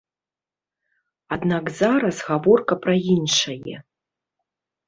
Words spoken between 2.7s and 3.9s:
пра іншае.